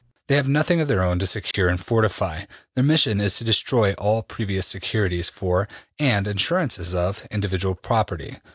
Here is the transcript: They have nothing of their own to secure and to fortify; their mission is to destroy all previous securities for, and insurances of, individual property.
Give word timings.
They 0.29 0.35
have 0.35 0.49
nothing 0.49 0.81
of 0.81 0.87
their 0.87 1.03
own 1.03 1.19
to 1.19 1.27
secure 1.27 1.69
and 1.69 1.77
to 1.77 1.85
fortify; 1.85 2.45
their 2.73 2.83
mission 2.83 3.21
is 3.21 3.37
to 3.37 3.43
destroy 3.43 3.93
all 3.99 4.23
previous 4.23 4.65
securities 4.65 5.29
for, 5.29 5.67
and 5.99 6.25
insurances 6.27 6.95
of, 6.95 7.27
individual 7.29 7.75
property. 7.75 8.37